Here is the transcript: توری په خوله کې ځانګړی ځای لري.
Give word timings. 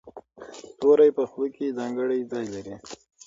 توری 0.79 1.09
په 1.17 1.23
خوله 1.31 1.49
کې 1.55 1.75
ځانګړی 1.77 2.19
ځای 2.31 2.45
لري. 2.53 2.75